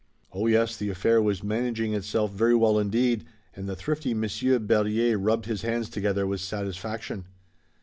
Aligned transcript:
Oh, 0.33 0.47
yes, 0.47 0.75
the 0.75 0.89
affair 0.89 1.21
was 1.21 1.43
managing 1.43 1.93
itself 1.93 2.31
very 2.31 2.55
well 2.55 2.79
indeed, 2.79 3.23
and 3.55 3.69
the 3.69 3.75
thrifty 3.75 4.15
Monsieur 4.15 4.57
Berryer 4.57 5.19
rubbed 5.19 5.45
his 5.45 5.61
hands 5.61 5.91
together 5.91 6.25
with 6.25 6.39
satisfaction. 6.41 7.25